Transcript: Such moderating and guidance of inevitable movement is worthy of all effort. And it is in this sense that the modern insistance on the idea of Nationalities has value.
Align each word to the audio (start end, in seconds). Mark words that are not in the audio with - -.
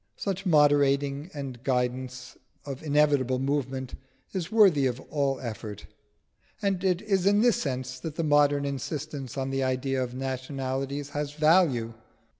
Such 0.17 0.47
moderating 0.47 1.29
and 1.31 1.63
guidance 1.63 2.35
of 2.65 2.81
inevitable 2.81 3.37
movement 3.37 3.93
is 4.33 4.51
worthy 4.51 4.87
of 4.87 4.99
all 5.11 5.39
effort. 5.39 5.85
And 6.59 6.83
it 6.83 7.03
is 7.03 7.27
in 7.27 7.41
this 7.41 7.61
sense 7.61 7.99
that 7.99 8.15
the 8.15 8.23
modern 8.23 8.65
insistance 8.65 9.37
on 9.37 9.51
the 9.51 9.61
idea 9.61 10.01
of 10.01 10.15
Nationalities 10.15 11.09
has 11.09 11.33
value. 11.33 11.93